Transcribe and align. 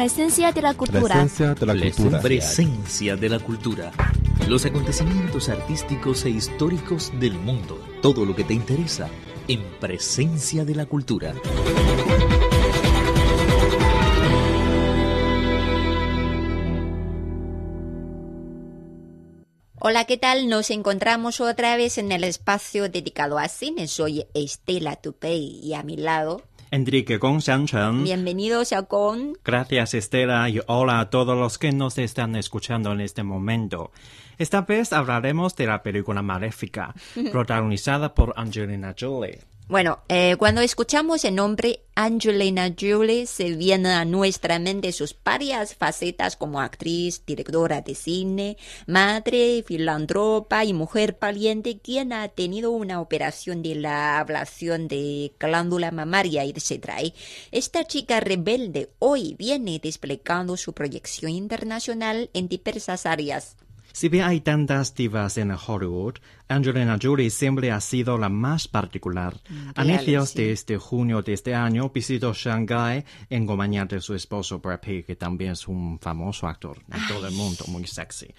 Presencia 0.00 0.50
de 0.50 0.62
la 0.62 0.72
cultura. 0.72 1.14
Presencia 1.14 1.54
de 1.54 1.66
la 1.66 1.74
cultura. 1.74 2.20
Presencia 2.22 3.16
de 3.16 3.28
la 3.28 3.38
cultura. 3.38 3.92
Los 4.48 4.64
acontecimientos 4.64 5.50
artísticos 5.50 6.24
e 6.24 6.30
históricos 6.30 7.12
del 7.20 7.34
mundo. 7.34 7.78
Todo 8.00 8.24
lo 8.24 8.34
que 8.34 8.42
te 8.42 8.54
interesa 8.54 9.10
en 9.46 9.62
Presencia 9.78 10.64
de 10.64 10.74
la 10.74 10.86
cultura. 10.86 11.34
Hola, 19.82 20.06
¿qué 20.06 20.16
tal? 20.16 20.48
Nos 20.48 20.70
encontramos 20.70 21.42
otra 21.42 21.76
vez 21.76 21.98
en 21.98 22.10
el 22.10 22.24
espacio 22.24 22.88
dedicado 22.88 23.38
a 23.38 23.48
cine. 23.48 23.86
Soy 23.86 24.24
Estela 24.32 24.96
Tupey 24.96 25.60
y 25.62 25.74
a 25.74 25.82
mi 25.82 25.98
lado 25.98 26.42
Enrique 26.72 27.18
Gong 27.18 27.40
Xiangchen. 27.40 28.04
Bienvenido, 28.04 28.64
Xiaocong. 28.64 29.38
Gracias, 29.44 29.94
Estela, 29.94 30.48
y 30.48 30.60
hola 30.68 31.00
a 31.00 31.10
todos 31.10 31.36
los 31.36 31.58
que 31.58 31.72
nos 31.72 31.98
están 31.98 32.36
escuchando 32.36 32.92
en 32.92 33.00
este 33.00 33.24
momento. 33.24 33.90
Esta 34.38 34.62
vez 34.62 34.92
hablaremos 34.92 35.56
de 35.56 35.66
la 35.66 35.82
película 35.82 36.22
Maléfica, 36.22 36.94
protagonizada 37.32 38.14
por 38.14 38.34
Angelina 38.36 38.94
Jolie. 38.98 39.40
Bueno, 39.70 40.00
eh, 40.08 40.34
cuando 40.36 40.62
escuchamos 40.62 41.24
el 41.24 41.36
nombre 41.36 41.84
Angelina 41.94 42.74
Jolie, 42.76 43.24
se 43.26 43.52
vienen 43.54 43.92
a 43.92 44.04
nuestra 44.04 44.58
mente 44.58 44.90
sus 44.90 45.14
varias 45.24 45.76
facetas 45.76 46.34
como 46.34 46.60
actriz, 46.60 47.24
directora 47.24 47.80
de 47.80 47.94
cine, 47.94 48.56
madre, 48.88 49.62
filantropa 49.64 50.64
y 50.64 50.72
mujer 50.72 51.16
valiente, 51.20 51.78
quien 51.78 52.12
ha 52.12 52.26
tenido 52.26 52.72
una 52.72 53.00
operación 53.00 53.62
de 53.62 53.76
la 53.76 54.18
ablación 54.18 54.88
de 54.88 55.34
glándula 55.38 55.92
mamaria, 55.92 56.42
etc. 56.42 57.12
Esta 57.52 57.84
chica 57.84 58.18
rebelde 58.18 58.90
hoy 58.98 59.36
viene 59.38 59.78
desplegando 59.80 60.56
su 60.56 60.72
proyección 60.72 61.30
internacional 61.30 62.28
en 62.34 62.48
diversas 62.48 63.06
áreas. 63.06 63.56
Si 63.92 64.08
bien 64.08 64.24
hay 64.24 64.40
tantas 64.40 64.94
divas 64.94 65.36
en 65.38 65.50
Hollywood, 65.52 66.14
Angelina 66.48 66.98
Jolie 67.00 67.30
siempre 67.30 67.70
ha 67.70 67.80
sido 67.80 68.18
la 68.18 68.28
más 68.28 68.66
particular. 68.66 69.34
A 69.68 69.82
Claro, 69.84 69.88
inicios 69.90 70.30
sí. 70.30 70.38
de 70.42 70.52
este 70.52 70.76
junio 70.78 71.22
de 71.22 71.32
este 71.34 71.54
año 71.54 71.90
visitó 71.90 72.32
Shanghái 72.34 73.04
en 73.28 73.46
compañía 73.46 73.84
de 73.84 74.00
su 74.00 74.14
esposo 74.14 74.58
Brad 74.58 74.80
Pitt, 74.80 75.06
que 75.06 75.14
también 75.16 75.52
es 75.52 75.68
un 75.68 75.98
famoso 76.00 76.48
actor 76.48 76.78
en 76.92 77.06
todo 77.06 77.26
el 77.28 77.34
mundo, 77.34 77.64
muy 77.68 77.86
sexy. 77.86 78.34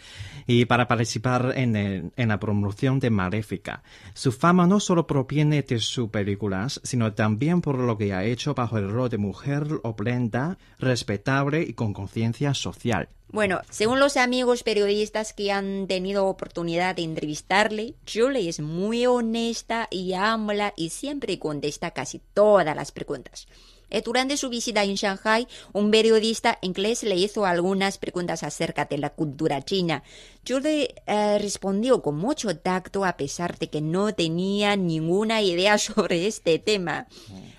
Y 0.46 0.66
para 0.66 0.88
participar 0.88 1.54
en, 1.56 1.76
el- 1.76 2.12
en 2.18 2.28
la 2.30 2.40
promoción 2.40 3.00
de 3.00 3.10
Maléfica. 3.10 3.82
Su 4.14 4.32
fama 4.34 4.68
no 4.68 4.80
solo 4.82 5.08
proviene 5.08 5.62
de 5.62 5.80
sus 5.80 6.10
películas, 6.10 6.82
sino 6.84 7.14
también 7.14 7.62
por 7.62 7.78
lo 7.80 7.98
que 7.98 8.14
ha 8.14 8.26
hecho 8.26 8.54
bajo 8.54 8.78
el 8.78 8.90
rol 8.92 9.10
de 9.10 9.18
mujer 9.20 9.68
opulenta, 9.84 10.58
respetable 10.80 11.62
y 11.64 11.74
con 11.74 11.94
conciencia 11.94 12.54
social. 12.54 13.08
Bueno, 13.34 13.62
según 13.70 14.02
los 14.02 14.18
amigos 14.18 14.62
periodistas 14.62 15.32
que 15.32 15.54
han 15.54 15.88
tenido 15.88 16.26
oportunidad 16.26 16.96
de 16.96 17.04
entrevistarle, 17.04 17.96
Julie 18.06 18.50
es 18.50 18.60
muy 18.60 19.06
honesta 19.06 19.88
y 19.90 20.12
habla 20.12 20.74
y 20.76 20.90
siempre 20.90 21.40
contesta 21.40 21.92
casi 21.92 22.20
todas 22.34 22.76
las 22.76 22.92
preguntas. 22.92 23.48
Eh, 23.90 24.02
Durante 24.02 24.36
su 24.36 24.50
visita 24.50 24.84
en 24.84 24.96
Shanghai, 24.96 25.48
un 25.72 25.92
periodista 25.92 26.58
inglés 26.62 27.04
le 27.04 27.16
hizo 27.16 27.46
algunas 27.46 27.98
preguntas 27.98 28.44
acerca 28.44 28.84
de 28.84 28.98
la 28.98 29.12
cultura 29.12 29.62
china. 29.62 30.04
Julie 30.48 30.96
eh, 31.06 31.38
respondió 31.40 32.02
con 32.02 32.18
mucho 32.18 32.56
tacto 32.58 33.06
a 33.06 33.16
pesar 33.16 33.58
de 33.60 33.70
que 33.70 33.82
no 33.82 34.14
tenía 34.14 34.76
ninguna 34.76 35.42
idea 35.42 35.78
sobre 35.78 36.28
este 36.28 36.60
tema. 36.60 37.08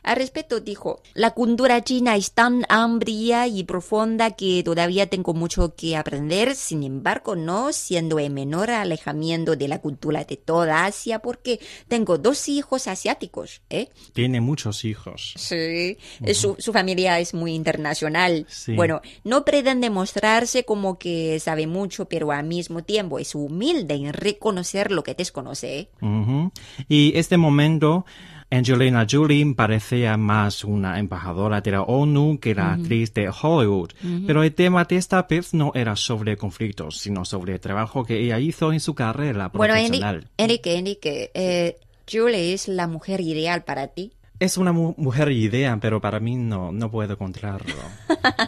Al 0.03 0.17
respecto 0.17 0.59
dijo, 0.59 1.01
la 1.15 1.31
cultura 1.31 1.83
china 1.85 2.17
es 2.17 2.33
tan 2.33 2.65
amplia 2.69 3.47
y 3.47 3.63
profunda 3.63 4.33
que 4.33 4.63
todavía 4.65 5.07
tengo 5.07 5.33
mucho 5.33 5.77
que 5.77 5.97
aprender, 5.97 6.57
sin 6.57 6.83
embargo, 6.83 7.37
no 7.37 7.73
siendo 7.73 8.19
el 8.19 8.33
menor 8.33 8.71
alejamiento 8.71 9.55
de 9.55 9.69
la 9.69 9.81
cultura 9.81 10.25
de 10.25 10.37
toda 10.37 10.87
Asia 10.87 11.21
porque 11.21 11.61
tengo 11.87 12.19
dos 12.19 12.48
hijos 12.48 12.89
asiáticos, 12.89 13.63
¿eh? 13.71 13.91
Tiene 14.13 14.41
muchos 14.41 14.85
hijos. 14.85 15.35
Sí, 15.37 15.98
su, 16.35 16.57
su 16.59 16.73
familia 16.73 17.21
es 17.21 17.33
muy 17.33 17.55
internacional. 17.55 18.45
Sí. 18.48 18.75
Bueno, 18.75 19.03
no 19.23 19.45
pretende 19.45 19.89
mostrarse 19.89 20.65
como 20.65 20.98
que 20.98 21.39
sabe 21.39 21.69
mucho, 21.69 22.07
pero 22.07 22.33
al 22.33 22.45
mismo 22.45 22.72
tiempo 22.81 23.19
es 23.19 23.35
humilde 23.35 23.95
en 23.95 24.15
reconocer 24.15 24.91
lo 24.91 25.03
que 25.03 25.15
desconoce. 25.15 25.79
¿eh? 25.79 26.51
Y 26.89 27.13
este 27.15 27.37
momento, 27.37 28.07
Angelina 28.51 29.07
Jolie 29.09 29.55
parecía 29.55 30.17
más 30.17 30.65
una 30.65 30.99
embajadora 30.99 31.61
de 31.61 31.73
la 31.73 31.83
ONU 31.83 32.39
que 32.41 32.55
la 32.55 32.73
actriz 32.73 33.13
de 33.13 33.29
Hollywood. 33.29 33.91
Pero 34.27 34.43
el 34.43 34.55
tema 34.55 34.85
de 34.85 34.97
esta 34.97 35.23
vez 35.23 35.53
no 35.53 35.73
era 35.75 35.95
sobre 35.97 36.37
conflictos, 36.37 36.99
sino 36.99 37.25
sobre 37.25 37.55
el 37.55 37.61
trabajo 37.61 38.05
que 38.05 38.19
ella 38.19 38.39
hizo 38.39 38.73
en 38.73 38.81
su 38.81 38.95
carrera 38.95 39.49
Bueno, 39.49 39.75
profesional. 39.75 40.29
Enrique, 40.39 40.79
Enrique, 40.79 41.31
eh, 41.35 41.77
Julie 42.11 42.55
es 42.55 42.69
la 42.69 42.87
mujer 42.87 43.21
ideal 43.21 43.65
para 43.65 43.89
ti. 43.89 44.13
Es 44.42 44.57
una 44.57 44.73
mu- 44.73 44.92
mujer 44.97 45.30
idea, 45.30 45.79
pero 45.80 46.01
para 46.01 46.19
mí 46.19 46.35
no, 46.35 46.73
no 46.73 46.91
puedo 46.91 47.13
encontrarlo. 47.13 47.75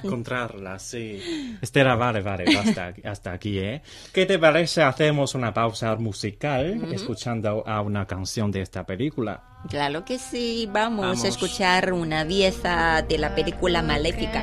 encontrarla, 0.03 0.78
sí. 0.81 1.56
Estela, 1.62 1.94
vale, 1.94 2.21
vale, 2.21 2.44
basta 2.53 2.93
hasta 3.05 3.32
aquí, 3.32 3.59
¿eh? 3.60 3.81
¿Qué 4.12 4.27
te 4.27 4.38
parece? 4.41 4.82
Hacemos 4.82 5.37
una 5.37 5.55
pausa 5.55 5.94
musical 5.94 6.93
escuchando 6.93 7.62
a 7.65 7.81
una 7.81 8.06
canción 8.06 8.50
de 8.50 8.62
esta 8.62 8.84
película. 8.84 9.43
Claro 9.69 10.05
que 10.05 10.19
sí, 10.19 10.69
vamos, 10.72 11.06
Vamos. 11.06 11.25
a 11.25 11.28
escuchar 11.28 11.93
una 11.93 12.26
pieza 12.26 13.00
de 13.09 13.16
la 13.16 13.32
película 13.34 13.81
Maléfica. 13.81 14.43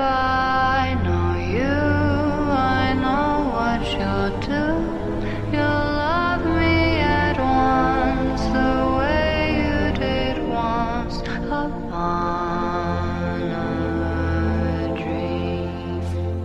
far. 0.00 0.39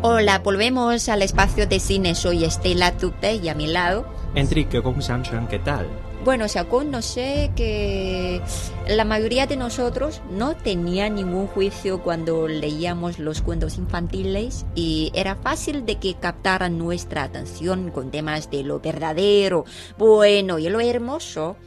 Hola, 0.08 0.38
volvemos 0.38 1.10
al 1.10 1.24
espacio 1.24 1.66
de 1.66 1.80
cine. 1.80 2.14
Soy 2.14 2.44
Estela 2.44 2.96
Tupe 2.96 3.38
y 3.38 3.50
a 3.50 3.56
mi 3.56 3.66
lado. 3.66 4.06
Enrique 4.36 4.78
Gong 4.78 5.02
Xiangchen, 5.02 5.48
¿qué 5.48 5.58
tal? 5.58 5.88
Bueno, 6.24 6.48
Chacón, 6.48 6.92
no 6.92 7.02
sé 7.02 7.50
que 7.56 8.40
la 8.88 9.04
mayoría 9.04 9.48
de 9.48 9.58
nosotros 9.58 10.22
no 10.30 10.56
tenía 10.56 11.10
ningún 11.10 11.48
juicio 11.48 12.04
cuando 12.04 12.48
leíamos 12.48 13.18
los 13.18 13.42
cuentos 13.42 13.80
infantiles 13.80 14.68
y 14.76 15.12
era 15.16 15.38
fácil 15.38 15.88
de 15.88 15.96
que 15.96 16.14
captaran 16.14 16.78
nuestra 16.78 17.24
atención 17.24 17.90
con 17.90 18.12
temas 18.12 18.52
de 18.52 18.62
lo 18.62 18.80
verdadero, 18.80 19.66
bueno 19.98 20.60
y 20.60 20.70
lo 20.70 20.82
hermoso. 20.82 21.58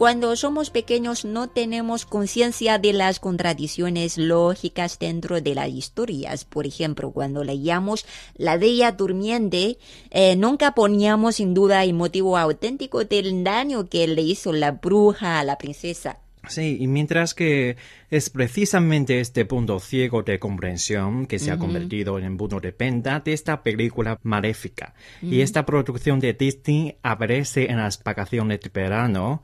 Cuando 0.00 0.34
somos 0.34 0.70
pequeños 0.70 1.26
no 1.26 1.50
tenemos 1.50 2.06
conciencia 2.06 2.78
de 2.78 2.94
las 2.94 3.20
contradicciones 3.20 4.16
lógicas 4.16 4.98
dentro 4.98 5.42
de 5.42 5.54
las 5.54 5.68
historias. 5.68 6.46
Por 6.46 6.66
ejemplo, 6.66 7.10
cuando 7.10 7.44
leíamos 7.44 8.06
La 8.34 8.56
Bella 8.56 8.92
Durmiente, 8.92 9.76
eh, 10.10 10.36
nunca 10.36 10.72
poníamos 10.72 11.38
en 11.38 11.52
duda 11.52 11.84
el 11.84 11.92
motivo 11.92 12.38
auténtico 12.38 13.04
del 13.04 13.44
daño 13.44 13.90
que 13.90 14.08
le 14.08 14.22
hizo 14.22 14.54
la 14.54 14.70
bruja 14.70 15.38
a 15.38 15.44
la 15.44 15.58
princesa. 15.58 16.18
Sí, 16.48 16.78
y 16.80 16.86
mientras 16.86 17.34
que 17.34 17.76
es 18.10 18.28
precisamente 18.28 19.20
este 19.20 19.44
punto 19.44 19.78
ciego 19.78 20.22
de 20.22 20.38
comprensión 20.38 21.26
que 21.26 21.38
se 21.38 21.52
ha 21.52 21.58
convertido 21.58 22.18
en 22.18 22.24
el 22.24 22.36
punto 22.36 22.58
de 22.60 22.74
venta 22.76 23.20
de 23.20 23.32
esta 23.32 23.62
película 23.62 24.18
maléfica. 24.22 24.94
Y 25.22 25.40
esta 25.40 25.64
producción 25.64 26.18
de 26.18 26.32
Disney 26.32 26.96
aparece 27.02 27.70
en 27.70 27.78
las 27.78 28.02
vacaciones 28.02 28.60
de 28.60 28.70
verano, 28.72 29.42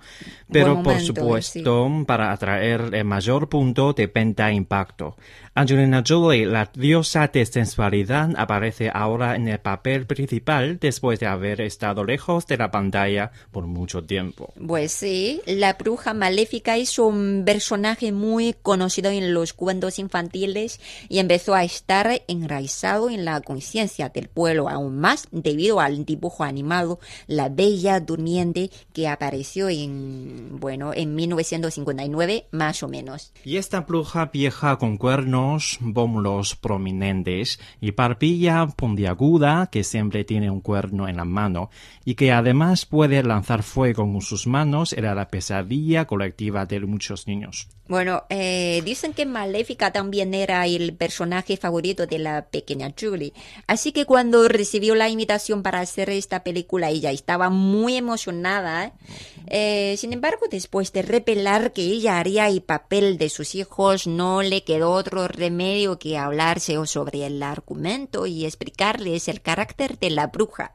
pero 0.50 0.74
por 0.74 0.84
momento, 0.84 1.06
supuesto 1.06 2.04
para 2.06 2.32
atraer 2.32 2.90
el 2.92 3.04
mayor 3.04 3.48
punto 3.48 3.92
de 3.92 4.08
venta 4.08 4.50
e 4.50 4.54
impacto. 4.54 5.16
Angelina 5.54 6.02
Jolie, 6.06 6.44
la 6.44 6.70
diosa 6.74 7.28
de 7.28 7.46
sensualidad, 7.46 8.30
aparece 8.36 8.90
ahora 8.92 9.36
en 9.36 9.48
el 9.48 9.58
papel 9.58 10.06
principal 10.06 10.78
después 10.78 11.18
de 11.18 11.26
haber 11.26 11.62
estado 11.62 12.04
lejos 12.04 12.46
de 12.46 12.58
la 12.58 12.70
pantalla 12.70 13.30
por 13.52 13.66
mucho 13.66 14.04
tiempo. 14.04 14.52
Pues 14.66 14.92
sí, 14.92 15.40
la 15.46 15.72
bruja 15.74 16.12
maléfica 16.12 16.76
es 16.76 16.98
un 16.98 17.44
personaje 17.46 18.12
muy 18.12 18.55
conocido 18.62 19.10
en 19.10 19.34
los 19.34 19.52
cuentos 19.52 19.98
infantiles 19.98 20.80
y 21.08 21.18
empezó 21.18 21.54
a 21.54 21.64
estar 21.64 22.22
enraizado 22.28 23.10
en 23.10 23.24
la 23.24 23.40
conciencia 23.40 24.08
del 24.08 24.28
pueblo 24.28 24.68
aún 24.68 24.98
más 24.98 25.28
debido 25.30 25.80
al 25.80 26.04
dibujo 26.04 26.44
animado 26.44 26.98
La 27.26 27.48
Bella 27.48 28.00
Durmiente 28.00 28.70
que 28.92 29.08
apareció 29.08 29.68
en, 29.68 30.58
bueno, 30.58 30.92
en 30.94 31.14
1959 31.14 32.46
más 32.52 32.82
o 32.82 32.88
menos. 32.88 33.32
Y 33.44 33.56
esta 33.56 33.80
bruja 33.80 34.26
vieja 34.26 34.76
con 34.76 34.96
cuernos, 34.98 35.78
pómulos 35.94 36.56
prominentes 36.56 37.58
y 37.80 37.90
barbilla 37.90 38.66
puntiaguda 38.66 39.68
que 39.70 39.84
siempre 39.84 40.24
tiene 40.24 40.50
un 40.50 40.60
cuerno 40.60 41.08
en 41.08 41.16
la 41.16 41.24
mano 41.24 41.70
y 42.04 42.14
que 42.14 42.32
además 42.32 42.86
puede 42.86 43.22
lanzar 43.22 43.62
fuego 43.62 44.04
con 44.10 44.20
sus 44.20 44.46
manos 44.46 44.92
era 44.92 45.14
la 45.14 45.28
pesadilla 45.28 46.06
colectiva 46.06 46.66
de 46.66 46.80
muchos 46.80 47.26
niños. 47.26 47.68
Bueno, 47.88 48.24
eh, 48.28 48.45
dicen 48.84 49.12
que 49.12 49.26
Maléfica 49.26 49.92
también 49.92 50.34
era 50.34 50.66
el 50.66 50.94
personaje 50.94 51.56
favorito 51.56 52.06
de 52.06 52.18
la 52.18 52.46
pequeña 52.46 52.92
Julie. 52.98 53.32
Así 53.66 53.92
que 53.92 54.04
cuando 54.04 54.48
recibió 54.48 54.94
la 54.94 55.08
invitación 55.08 55.62
para 55.62 55.80
hacer 55.80 56.10
esta 56.10 56.42
película, 56.42 56.90
ella 56.90 57.10
estaba 57.10 57.50
muy 57.50 57.96
emocionada. 57.96 58.92
Eh, 59.48 59.94
sin 59.98 60.12
embargo, 60.12 60.46
después 60.50 60.92
de 60.92 61.02
revelar 61.02 61.72
que 61.72 61.82
ella 61.82 62.18
haría 62.18 62.48
el 62.48 62.62
papel 62.62 63.18
de 63.18 63.28
sus 63.28 63.54
hijos, 63.54 64.06
no 64.06 64.42
le 64.42 64.64
quedó 64.64 64.92
otro 64.92 65.28
remedio 65.28 65.98
que 65.98 66.18
hablarse 66.18 66.76
sobre 66.86 67.26
el 67.26 67.42
argumento 67.42 68.26
y 68.26 68.44
explicarles 68.44 69.28
el 69.28 69.40
carácter 69.40 69.98
de 69.98 70.10
la 70.10 70.26
bruja. 70.26 70.72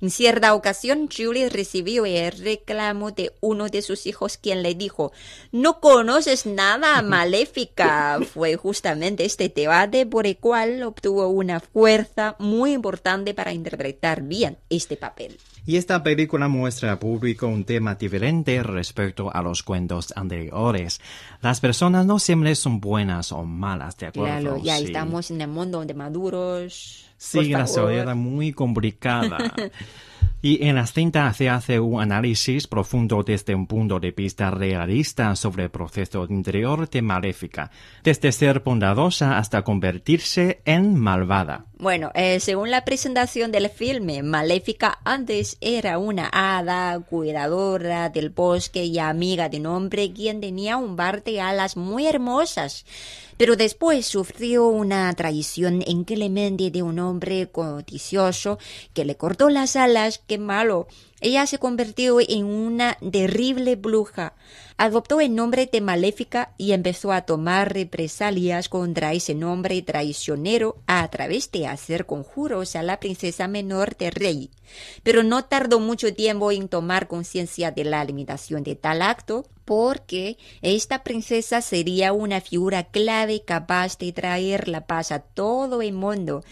En 0.00 0.10
cierta 0.10 0.54
ocasión, 0.54 1.08
Julie 1.14 1.48
recibió 1.48 2.06
el 2.06 2.32
reclamo 2.32 3.10
de 3.10 3.32
uno 3.40 3.68
de 3.68 3.82
sus 3.82 4.06
hijos, 4.06 4.36
quien 4.36 4.62
le 4.62 4.74
dijo, 4.74 5.12
no 5.50 5.80
conoces 5.80 6.46
nada, 6.46 7.02
maléfica. 7.08 8.18
Fue 8.32 8.56
justamente 8.56 9.24
este 9.24 9.48
debate 9.48 10.06
por 10.06 10.26
el 10.26 10.36
cual 10.36 10.82
obtuvo 10.82 11.28
una 11.28 11.60
fuerza 11.60 12.36
muy 12.38 12.72
importante 12.72 13.34
para 13.34 13.52
interpretar 13.52 14.22
bien 14.22 14.58
este 14.70 14.96
papel. 14.96 15.38
Y 15.66 15.76
esta 15.76 16.02
película 16.02 16.48
muestra 16.48 16.92
al 16.92 16.98
público 16.98 17.46
un 17.46 17.64
tema 17.64 17.94
diferente 17.94 18.62
respecto 18.62 19.30
a 19.34 19.42
los 19.42 19.62
cuentos 19.62 20.12
anteriores. 20.16 20.98
Las 21.42 21.60
personas 21.60 22.06
no 22.06 22.18
siempre 22.18 22.54
son 22.54 22.80
buenas 22.80 23.32
o 23.32 23.44
malas, 23.44 23.96
¿de 23.98 24.06
acuerdo? 24.06 24.40
Claro, 24.40 24.62
ya 24.62 24.78
Sí. 24.78 24.84
estamos 24.84 25.30
en 25.30 25.42
el 25.42 25.48
mundo 25.48 25.84
de 25.84 25.92
maduros. 25.92 27.04
Sí, 27.18 27.48
la 27.50 27.66
favor. 27.66 27.90
sociedad 27.90 28.14
muy 28.14 28.52
complicada. 28.52 29.38
y 30.40 30.64
en 30.64 30.76
la 30.76 30.86
cinta 30.86 31.32
se 31.34 31.48
hace 31.48 31.80
un 31.80 32.00
análisis 32.00 32.68
profundo 32.68 33.24
desde 33.24 33.56
un 33.56 33.66
punto 33.66 33.98
de 33.98 34.12
vista 34.12 34.50
realista 34.50 35.34
sobre 35.34 35.64
el 35.64 35.70
proceso 35.70 36.24
interior 36.30 36.88
de 36.88 37.02
Maléfica, 37.02 37.72
desde 38.04 38.30
ser 38.30 38.60
bondadosa 38.60 39.36
hasta 39.36 39.62
convertirse 39.62 40.62
en 40.64 40.94
malvada. 40.94 41.66
Bueno, 41.76 42.12
eh, 42.14 42.38
según 42.38 42.70
la 42.70 42.84
presentación 42.84 43.50
del 43.50 43.68
filme, 43.68 44.22
Maléfica 44.22 45.00
antes 45.04 45.58
era 45.60 45.98
una 45.98 46.28
hada 46.32 47.00
cuidadora 47.00 48.08
del 48.08 48.30
bosque 48.30 48.84
y 48.84 49.00
amiga 49.00 49.48
de 49.48 49.58
un 49.58 49.66
hombre 49.66 50.12
quien 50.12 50.40
tenía 50.40 50.76
un 50.76 50.94
par 50.94 51.24
de 51.24 51.40
alas 51.40 51.76
muy 51.76 52.06
hermosas. 52.06 52.84
Pero 53.38 53.54
después 53.56 54.04
sufrió 54.04 54.66
una 54.66 55.12
traición 55.14 55.82
inclemente 55.86 56.70
de 56.72 56.82
un 56.82 56.98
hombre 56.98 57.48
codicioso 57.50 58.58
que 58.92 59.04
le 59.04 59.16
cortó 59.16 59.48
las 59.48 59.76
alas. 59.76 60.20
¡Qué 60.26 60.38
malo! 60.38 60.88
Ella 61.20 61.46
se 61.46 61.58
convirtió 61.58 62.18
en 62.20 62.44
una 62.44 62.98
terrible 63.12 63.76
bruja. 63.76 64.34
Adoptó 64.80 65.20
el 65.20 65.34
nombre 65.34 65.68
de 65.70 65.80
Maléfica 65.80 66.54
y 66.56 66.70
empezó 66.70 67.10
a 67.10 67.22
tomar 67.22 67.74
represalias 67.74 68.68
contra 68.68 69.12
ese 69.12 69.34
nombre 69.34 69.82
traicionero 69.82 70.76
a 70.86 71.08
través 71.08 71.50
de 71.50 71.66
hacer 71.66 72.06
conjuros 72.06 72.76
a 72.76 72.84
la 72.84 73.00
princesa 73.00 73.48
menor 73.48 73.96
del 73.96 74.12
rey. 74.12 74.50
Pero 75.02 75.24
no 75.24 75.44
tardó 75.46 75.80
mucho 75.80 76.14
tiempo 76.14 76.52
en 76.52 76.68
tomar 76.68 77.08
conciencia 77.08 77.72
de 77.72 77.82
la 77.82 78.04
limitación 78.04 78.62
de 78.62 78.76
tal 78.76 79.02
acto, 79.02 79.46
porque 79.64 80.38
esta 80.62 81.02
princesa 81.02 81.60
sería 81.60 82.12
una 82.12 82.40
figura 82.40 82.84
clave 82.84 83.42
capaz 83.44 83.98
de 83.98 84.12
traer 84.12 84.68
la 84.68 84.86
paz 84.86 85.10
a 85.10 85.18
todo 85.18 85.82
el 85.82 85.92
mundo. 85.92 86.44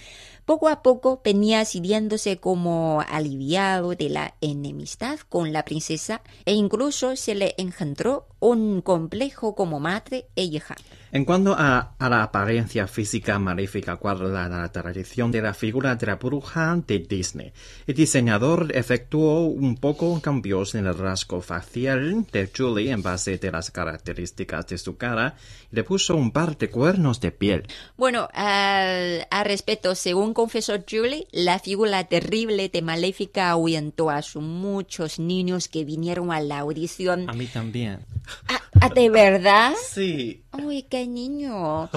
Poco 0.47 0.69
a 0.69 0.81
poco 0.81 1.21
venía 1.25 1.65
sintiéndose 1.65 2.39
como 2.39 3.03
aliviado 3.09 3.97
de 3.97 4.09
la 4.09 4.37
enemistad 4.41 5.19
con 5.29 5.53
la 5.53 5.65
princesa 5.65 6.23
e 6.45 6.55
incluso 6.55 7.17
se 7.17 7.35
le 7.35 7.57
engendró 7.59 8.29
un 8.39 8.81
complejo 8.81 9.57
como 9.57 9.81
madre 9.81 10.29
e 10.37 10.45
hija. 10.45 10.77
En 11.17 11.25
cuanto 11.25 11.55
a, 11.59 11.95
a 11.99 12.11
la 12.11 12.23
apariencia 12.25 12.87
física 12.87 13.39
maléfica 13.39 13.95
guarda 13.95 14.51
la 14.51 14.71
tradición 14.71 15.33
de 15.33 15.41
la 15.41 15.55
figura 15.55 15.97
de 15.97 16.05
la 16.05 16.17
bruja 16.17 16.77
de 16.87 16.99
Disney. 16.99 17.55
El 17.87 17.95
diseñador 17.95 18.71
efectuó 18.75 19.47
un 19.47 19.79
poco 19.79 20.21
cambios 20.21 20.75
en 20.75 20.85
el 20.85 20.99
rasgo 20.99 21.41
facial 21.41 22.27
de 22.31 22.51
Julie 22.55 22.91
en 22.91 23.01
base 23.01 23.39
de 23.39 23.51
las 23.51 23.71
características 23.71 24.67
de 24.67 24.77
su 24.77 24.99
cara 24.99 25.37
y 25.73 25.77
le 25.77 25.85
puso 25.85 26.15
un 26.17 26.33
par 26.33 26.59
de 26.59 26.69
cuernos 26.69 27.19
de 27.19 27.31
piel. 27.31 27.63
Bueno, 27.97 28.29
al 28.35 29.27
al 29.31 29.45
respecto, 29.47 29.95
según 29.95 30.35
confesó 30.35 30.75
Julie, 30.87 31.29
la 31.33 31.59
figura 31.59 32.05
terrible 32.05 32.69
de 32.69 32.83
Maléfica 32.83 33.49
ahuyentó 33.49 34.11
a 34.11 34.21
sus 34.21 34.43
muchos 34.43 35.19
niños 35.19 35.69
que 35.69 35.83
vinieron 35.83 36.31
a 36.31 36.41
la 36.41 36.59
audición. 36.59 37.31
A 37.31 37.33
mí 37.33 37.47
también. 37.47 38.01
Ah, 38.49 38.61
ah, 38.81 38.89
¿De 38.91 39.09
verdad? 39.09 39.73
Sí. 39.91 40.43
Uy, 40.63 40.83
qué 40.83 41.07
niño. 41.07 41.89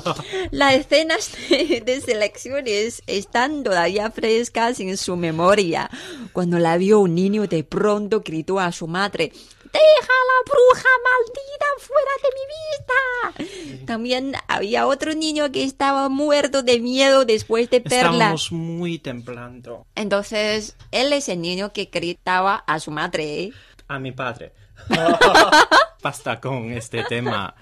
Las 0.51 0.73
escenas 0.75 1.31
de, 1.49 1.81
de 1.85 2.01
selecciones 2.01 3.01
están 3.07 3.63
todavía 3.63 4.11
frescas 4.11 4.79
en 4.79 4.97
su 4.97 5.15
memoria. 5.15 5.89
Cuando 6.33 6.59
la 6.59 6.77
vio 6.77 6.99
un 6.99 7.15
niño 7.15 7.47
de 7.47 7.63
pronto 7.63 8.21
gritó 8.21 8.59
a 8.59 8.71
su 8.71 8.87
madre, 8.87 9.31
¡Deja 9.71 10.13
a 10.13 10.25
la 10.29 10.39
bruja 10.51 10.89
maldita 11.09 11.65
fuera 11.79 12.11
de 12.23 12.29
mi 12.37 13.45
vista! 13.75 13.85
También 13.85 14.33
había 14.47 14.87
otro 14.87 15.13
niño 15.13 15.51
que 15.51 15.63
estaba 15.63 16.09
muerto 16.09 16.63
de 16.63 16.79
miedo 16.79 17.23
después 17.23 17.69
de 17.69 17.79
verla. 17.79 18.09
Estábamos 18.09 18.51
muy 18.51 18.97
temblando. 18.97 19.85
Entonces, 19.95 20.75
él 20.91 21.13
es 21.13 21.29
el 21.29 21.41
niño 21.41 21.71
que 21.71 21.85
gritaba 21.85 22.55
a 22.55 22.79
su 22.79 22.89
madre. 22.89 23.43
¿eh? 23.43 23.53
A 23.87 23.99
mi 23.99 24.11
padre. 24.11 24.53
Basta 26.01 26.39
con 26.39 26.71
este 26.71 27.03
tema, 27.03 27.53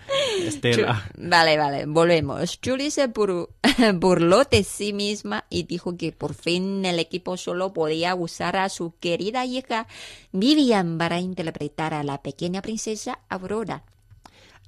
Estela. 0.46 1.10
Vale, 1.18 1.58
vale, 1.58 1.86
volvemos. 1.86 2.60
Julie 2.64 2.92
se 2.92 3.08
bur- 3.12 3.50
burló 3.96 4.44
de 4.44 4.64
sí 4.64 4.94
misma 4.94 5.46
y 5.50 5.64
dijo 5.64 5.98
que 5.98 6.12
por 6.12 6.34
fin 6.34 6.86
el 6.86 7.00
equipo 7.00 7.38
solo 7.38 7.74
podía 7.74 8.16
usar 8.16 8.56
a 8.58 8.70
su 8.70 8.96
querida 9.00 9.46
hija 9.46 9.88
Vivian 10.32 10.98
para 10.98 11.20
interpretar 11.20 11.94
a 11.94 12.04
la 12.04 12.22
pequeña 12.22 12.62
princesa 12.62 13.20
Aurora. 13.30 13.84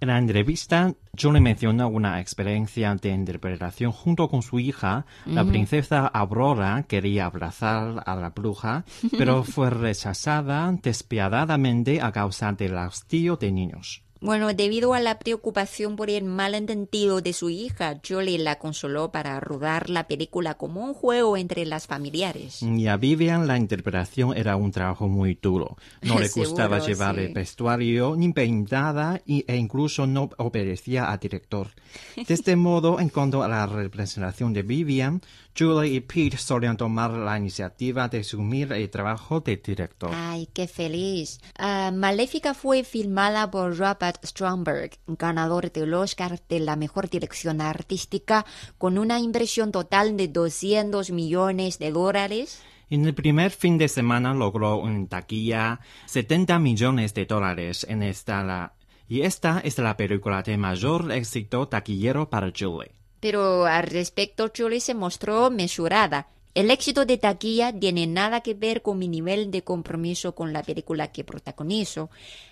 En 0.01 0.07
la 0.07 0.18
entrevista, 0.18 0.94
Julie 1.21 1.42
mencionó 1.42 1.89
una 1.89 2.21
experiencia 2.21 2.95
de 2.95 3.09
interpretación 3.09 3.92
junto 3.92 4.30
con 4.30 4.42
su 4.42 4.57
hija. 4.57 5.06
La 5.26 5.44
princesa 5.44 6.07
Aurora 6.07 6.85
quería 6.88 7.26
abrazar 7.26 8.02
a 8.06 8.16
la 8.16 8.30
bruja, 8.30 8.85
pero 9.18 9.44
fue 9.44 9.69
rechazada 9.69 10.71
despiadadamente 10.81 12.02
a 12.02 12.14
causa 12.14 12.54
del 12.54 12.78
hastío 12.78 13.35
de 13.35 13.52
niños. 13.52 14.02
Bueno, 14.21 14.54
debido 14.54 14.94
a 14.94 14.99
la 14.99 15.18
preocupación 15.18 15.95
por 15.95 16.09
el 16.09 16.26
malentendido 16.26 17.21
de 17.21 17.31
su 17.31 17.49
hija, 17.49 18.02
Julie 18.06 18.38
la 18.38 18.59
consoló 18.59 19.14
para 19.14 19.40
rodar 19.40 19.90
la 19.90 20.07
película 20.07 20.56
como 20.56 20.83
un 20.83 20.94
juego 20.94 21.38
entre 21.38 21.66
las 21.66 21.88
familiares. 21.88 22.61
Y 22.61 22.88
a 22.88 22.97
Vivian 22.97 23.47
la 23.47 23.57
interpretación 23.57 24.35
era 24.35 24.57
un 24.57 24.71
trabajo 24.71 25.07
muy 25.07 25.40
duro. 25.42 25.78
No 26.02 26.19
le 26.19 26.28
Seguro, 26.30 26.49
gustaba 26.49 26.80
llevar 26.80 27.16
sí. 27.16 27.21
el 27.21 27.33
vestuario 27.33 28.16
ni 28.18 28.33
peinada 28.33 29.21
y, 29.26 29.45
e 29.47 29.56
incluso 29.56 30.06
no 30.06 30.30
obedecía 30.38 31.09
al 31.09 31.19
director. 31.19 31.69
De 32.16 32.33
este 32.33 32.57
modo, 32.57 32.99
en 32.99 33.07
cuanto 33.07 33.42
a 33.42 33.47
la 33.47 33.66
representación 33.68 34.52
de 34.52 34.64
Vivian, 34.64 35.21
Julie 35.57 35.94
y 35.95 35.99
Pete 36.02 36.38
solían 36.38 36.78
tomar 36.78 37.11
la 37.11 37.38
iniciativa 37.38 38.07
de 38.07 38.19
asumir 38.19 38.71
el 38.71 38.90
trabajo 38.90 39.42
de 39.42 39.57
director. 39.57 40.11
Ay, 40.14 40.47
qué 40.54 40.68
feliz. 40.68 41.40
Ah, 41.57 41.92
Maléfica 41.94 42.54
fue 42.54 42.83
filmada 42.83 43.49
por 43.52 43.78
Robert 43.78 44.08
Stromberg, 44.23 44.92
ganador 45.07 45.71
del 45.71 45.94
Oscar 45.94 46.39
de 46.47 46.59
la 46.59 46.75
mejor 46.75 47.09
dirección 47.09 47.61
artística, 47.61 48.45
con 48.78 48.97
una 48.97 49.19
inversión 49.19 49.71
total 49.71 50.18
de 50.18 50.28
200 50.28 51.11
millones 51.11 51.80
de 51.80 51.92
dólares. 51.92 52.61
En 52.89 53.06
el 53.06 53.13
primer 53.13 53.51
fin 53.51 53.78
de 53.78 53.87
semana 53.87 54.33
logró 54.33 54.87
en 54.87 55.07
taquilla 55.07 55.80
70 56.07 56.57
millones 56.59 57.13
de 57.13 57.25
dólares 57.25 57.85
en 57.87 58.01
esta 58.04 58.44
la- 58.44 58.73
y 59.07 59.21
esta 59.21 59.59
es 59.63 59.78
la 59.78 59.95
película 59.95 60.42
de 60.42 60.57
mayor 60.57 61.11
éxito 61.11 61.68
taquillero 61.68 62.30
para 62.30 62.51
Julie. 62.57 62.92
Pero 63.19 63.66
al 63.66 63.83
respecto, 63.87 64.51
Julie 64.56 64.80
se 64.80 64.94
mostró 64.95 65.51
mesurada. 65.51 66.28
El 66.56 66.71
éxito 66.71 67.06
de 67.06 67.18
taquilla 67.18 67.71
tiene 67.71 68.07
nada 68.07 68.41
que 68.41 68.56
ver 68.56 68.81
con 68.81 68.97
mi 68.97 69.07
nivel 69.07 69.51
de 69.51 69.63
compromiso 69.63 70.33
con 70.33 70.51
la 70.51 70.63
película 70.63 71.11
que 71.11 71.23
protagonizo. 71.23 72.09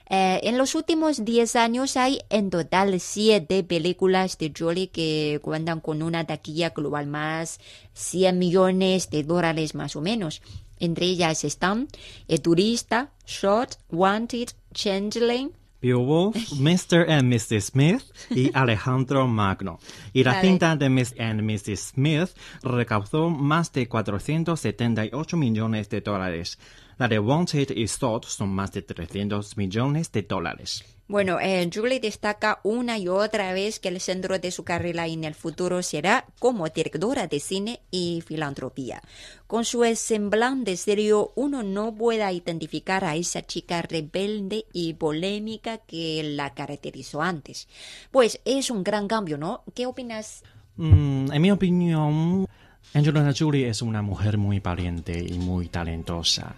Eh, 0.09 0.39
en 0.43 0.57
los 0.57 0.75
últimos 0.75 1.25
10 1.25 1.55
años 1.55 1.97
hay 1.97 2.19
en 2.29 2.51
total 2.51 2.99
7 2.99 3.63
películas 3.63 4.37
de 4.37 4.53
Jolie 4.57 4.89
que 4.89 5.39
cuentan 5.41 5.81
con 5.81 6.03
una 6.03 6.25
taquilla 6.25 6.69
global 6.69 7.07
más 7.07 7.59
100 7.93 8.37
millones 8.37 9.09
de 9.09 9.23
dólares 9.23 9.73
más 9.73 9.95
o 9.95 10.01
menos. 10.01 10.41
Entre 10.79 11.07
ellas 11.07 11.43
están 11.43 11.87
El 12.27 12.41
Turista, 12.41 13.11
Shot, 13.25 13.79
Wanted, 13.89 14.49
Changeling, 14.73 15.53
Beowulf, 15.81 16.35
Mr. 16.59 17.05
and 17.09 17.31
Mrs. 17.31 17.61
Smith 17.71 18.03
y 18.29 18.51
Alejandro 18.55 19.27
Magno. 19.27 19.79
Y 20.13 20.23
la 20.23 20.33
Vale. 20.33 20.47
cinta 20.47 20.75
de 20.75 20.89
Mr. 20.89 21.19
and 21.21 21.41
Mrs. 21.41 21.93
Smith 21.93 22.29
recaudó 22.63 23.29
más 23.29 23.71
de 23.73 23.87
478 23.87 25.37
millones 25.37 25.89
de 25.89 26.01
dólares. 26.01 26.57
La 26.97 27.07
de 27.07 27.19
Wanted 27.19 27.69
y 27.75 27.85
Thought 27.85 28.25
son 28.25 28.49
más 28.49 28.71
de 28.71 28.81
300 28.81 29.55
millones 29.55 30.11
de 30.11 30.23
dólares. 30.23 30.83
Bueno, 31.07 31.39
eh, 31.39 31.69
Julie 31.73 31.99
destaca 31.99 32.59
una 32.63 32.97
y 32.97 33.07
otra 33.07 33.53
vez 33.53 33.79
que 33.79 33.87
el 33.89 34.01
centro 34.01 34.39
de 34.39 34.51
su 34.51 34.63
carrera 34.63 35.07
en 35.07 35.23
el 35.23 35.35
futuro 35.35 35.81
será 35.83 36.25
como 36.39 36.67
directora 36.67 37.27
de 37.27 37.39
cine 37.39 37.81
y 37.91 38.23
filantropía. 38.25 39.01
Con 39.45 39.63
su 39.63 39.85
semblante 39.95 40.75
serio, 40.75 41.31
uno 41.35 41.61
no 41.61 41.93
puede 41.93 42.29
identificar 42.33 43.05
a 43.05 43.15
esa 43.15 43.41
chica 43.43 43.83
rebelde 43.83 44.65
y 44.73 44.95
polémica 44.95 45.77
que 45.77 46.23
la 46.23 46.53
caracterizó 46.55 47.21
antes. 47.21 47.69
Pues 48.09 48.41
es 48.43 48.71
un 48.71 48.83
gran 48.83 49.07
cambio, 49.07 49.37
¿no? 49.37 49.63
¿Qué 49.75 49.85
opinas? 49.85 50.43
Mm, 50.75 51.31
en 51.31 51.41
mi 51.41 51.51
opinión, 51.51 52.47
Angelina 52.93 53.31
Jolie 53.37 53.67
es 53.69 53.81
una 53.81 54.01
mujer 54.01 54.37
muy 54.37 54.59
valiente 54.59 55.23
y 55.23 55.37
muy 55.37 55.67
talentosa. 55.67 56.55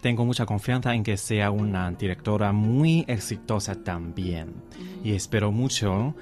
Tengo 0.00 0.24
mucha 0.24 0.44
confianza 0.44 0.94
en 0.94 1.04
que 1.04 1.16
sea 1.16 1.50
una 1.50 1.90
directora 1.92 2.52
muy 2.52 3.04
exitosa 3.06 3.76
también. 3.76 4.52
Y 5.04 5.12
espero 5.12 5.52
mucho 5.52 6.14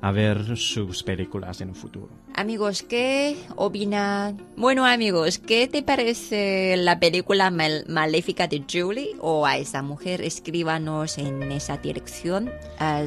a 0.00 0.12
ver 0.12 0.56
sus 0.56 1.02
películas 1.02 1.60
en 1.60 1.70
el 1.70 1.74
futuro. 1.74 2.08
Amigos, 2.36 2.84
¿qué 2.84 3.36
opinan? 3.56 4.40
Bueno, 4.56 4.86
amigos, 4.86 5.38
¿qué 5.38 5.66
te 5.66 5.82
parece 5.82 6.76
la 6.76 7.00
película 7.00 7.50
mal- 7.50 7.84
maléfica 7.88 8.46
de 8.46 8.62
Julie 8.70 9.16
o 9.20 9.44
a 9.44 9.56
esa 9.56 9.82
mujer? 9.82 10.22
Escríbanos 10.22 11.18
en 11.18 11.42
esa 11.50 11.78
dirección 11.78 12.48
a 12.78 13.02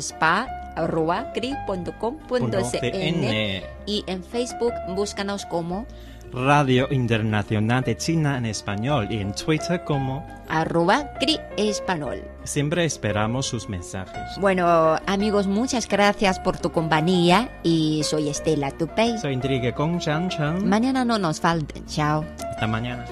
spa.cri.com.cn 0.76 2.62
CN, 2.72 3.64
y 3.86 4.04
en 4.08 4.24
Facebook 4.24 4.74
búscanos 4.96 5.46
como 5.46 5.86
Radio 6.34 6.88
Internacional 6.92 7.84
de 7.84 7.98
China 7.98 8.38
en 8.38 8.46
español 8.46 9.08
y 9.10 9.18
en 9.18 9.34
Twitter 9.34 9.84
como 9.84 10.26
arroba 10.48 11.12
cri 11.20 11.40
español. 11.58 12.24
siempre 12.44 12.86
esperamos 12.86 13.48
sus 13.48 13.68
mensajes. 13.68 14.38
Bueno, 14.40 14.98
amigos, 15.08 15.48
muchas 15.48 15.88
gracias 15.88 16.40
por 16.40 16.58
tu 16.58 16.72
compañía 16.72 17.50
y 17.64 18.04
soy 18.04 18.30
Estela 18.30 18.72
Tupei. 18.72 19.18
Soy 19.18 19.34
Intrigue 19.34 19.74
con 19.74 20.00
Chan 20.00 20.30
Chan. 20.30 20.68
Mañana 20.68 21.04
no 21.04 21.20
nos 21.20 21.42
falten. 21.42 21.86
Chao. 21.86 22.24
Hasta 22.50 22.68
mañana. 22.68 23.06